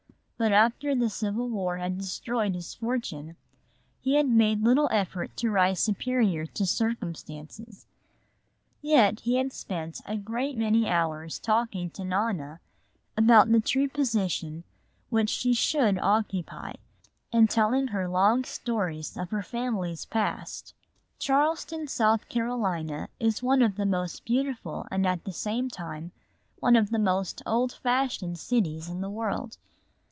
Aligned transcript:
But 0.43 0.53
after 0.53 0.95
the 0.95 1.07
civil 1.11 1.47
war 1.47 1.77
had 1.77 1.99
destroyed 1.99 2.55
his 2.55 2.73
fortune 2.73 3.35
he 4.01 4.15
had 4.15 4.27
made 4.27 4.63
little 4.63 4.87
effort 4.91 5.37
to 5.37 5.51
rise 5.51 5.79
superior 5.79 6.47
to 6.47 6.65
circumstances. 6.65 7.85
Yet 8.81 9.19
he 9.19 9.35
had 9.35 9.53
spent 9.53 10.01
a 10.07 10.17
great 10.17 10.57
many 10.57 10.89
hours 10.89 11.37
talking 11.37 11.91
to 11.91 12.03
Nona 12.03 12.59
about 13.15 13.51
the 13.51 13.59
true 13.61 13.87
position 13.87 14.63
which 15.11 15.29
she 15.29 15.53
should 15.53 15.99
occupy 15.99 16.73
and 17.31 17.47
telling 17.47 17.89
her 17.89 18.07
long 18.09 18.43
stories 18.43 19.15
of 19.17 19.29
her 19.29 19.43
family's 19.43 20.05
past. 20.05 20.73
Charleston, 21.19 21.87
South 21.87 22.27
Carolina, 22.29 23.09
is 23.19 23.43
one 23.43 23.61
of 23.61 23.75
the 23.75 23.85
most 23.85 24.25
beautiful 24.25 24.87
and 24.89 25.05
at 25.05 25.23
the 25.23 25.33
same 25.33 25.69
time 25.69 26.11
one 26.59 26.75
of 26.75 26.89
the 26.89 26.97
most 26.97 27.43
old 27.45 27.73
fashioned 27.73 28.39
cities 28.39 28.89
in 28.89 29.01
the 29.01 29.07
world. 29.11 29.57